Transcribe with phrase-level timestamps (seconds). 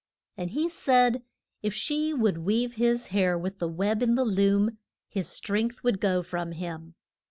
[0.35, 1.21] And he said
[1.61, 6.01] if she would weave his hair with the web in the loom his strength would
[6.01, 6.95] go from him.